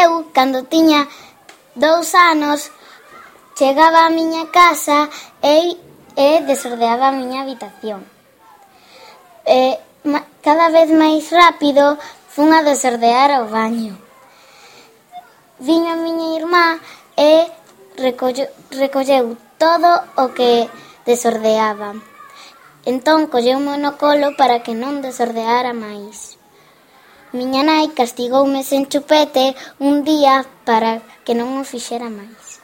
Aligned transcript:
Eu, 0.00 0.10
cando 0.36 0.68
tiña 0.74 1.00
dous 1.74 2.08
anos, 2.30 2.70
chegaba 3.58 4.08
á 4.08 4.14
miña 4.18 4.44
casa 4.58 4.98
e, 5.42 5.76
e 6.16 6.28
desordeaba 6.48 7.06
a 7.08 7.16
miña 7.20 7.38
habitación. 7.42 8.00
E, 9.44 9.76
ma, 10.10 10.20
cada 10.46 10.66
vez 10.76 10.88
máis 11.02 11.28
rápido 11.28 11.84
fun 12.34 12.48
a 12.56 12.64
desordear 12.70 13.30
o 13.42 13.50
baño. 13.58 13.94
Viña 15.66 15.92
a 15.94 16.02
miña 16.04 16.28
irmá 16.40 16.66
e 17.16 17.52
recollo, 17.96 18.48
recolleu 18.82 19.36
todo 19.62 19.90
o 20.16 20.32
que 20.36 20.72
desordeaba. 21.04 21.90
Entón 22.88 23.30
colleu 23.32 23.60
monocolo 23.60 24.34
para 24.40 24.64
que 24.64 24.74
non 24.74 25.04
desordeara 25.04 25.72
máis. 25.76 26.41
Miña 27.32 27.62
nai 27.64 27.88
castigoume 27.98 28.60
sen 28.62 28.84
chupete 28.92 29.56
un 29.88 30.04
día 30.04 30.44
para 30.68 31.00
que 31.24 31.32
non 31.32 31.48
o 31.56 31.64
fixera 31.64 32.08
máis. 32.12 32.61